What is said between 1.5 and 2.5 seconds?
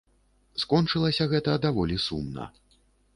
даволі сумна.